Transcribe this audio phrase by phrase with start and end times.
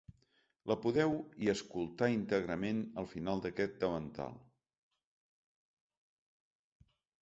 [0.69, 1.13] La podeu
[1.47, 4.43] i escoltar íntegrament al final d’aquest davantal.